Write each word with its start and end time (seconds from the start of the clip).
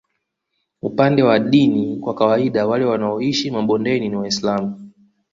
Upande 0.81 1.23
wa 1.23 1.39
dini 1.39 1.95
kwa 1.99 2.13
kawaida 2.15 2.67
wale 2.67 2.85
wanaoishi 2.85 3.51
mabondeni 3.51 4.09
ni 4.09 4.15
Waislamu 4.15 4.91